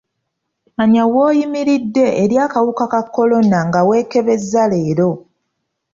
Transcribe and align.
Manya 0.75 1.03
bw'oyimiridde 1.11 2.05
eri 2.23 2.35
akawuka 2.45 2.85
ka 2.91 3.01
kolona 3.15 3.57
nga 3.67 3.81
weekebeza 3.87 4.63
leero. 4.71 5.09